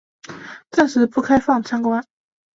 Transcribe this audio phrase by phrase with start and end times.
[0.71, 2.03] 暂时不开放参观